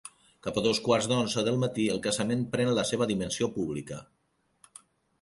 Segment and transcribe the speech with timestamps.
[0.45, 4.03] Cap a dos quarts d’onze del matí, el Casament pren la seva dimensió pública.